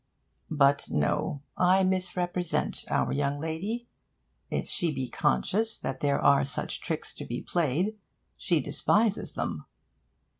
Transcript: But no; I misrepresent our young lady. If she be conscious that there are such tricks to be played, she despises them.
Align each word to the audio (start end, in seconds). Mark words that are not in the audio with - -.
But 0.49 0.87
no; 0.89 1.43
I 1.55 1.83
misrepresent 1.83 2.85
our 2.89 3.11
young 3.13 3.39
lady. 3.39 3.87
If 4.49 4.67
she 4.67 4.91
be 4.91 5.07
conscious 5.07 5.77
that 5.77 5.99
there 5.99 6.19
are 6.19 6.43
such 6.43 6.81
tricks 6.81 7.13
to 7.13 7.23
be 7.23 7.43
played, 7.43 7.99
she 8.35 8.61
despises 8.61 9.33
them. 9.33 9.65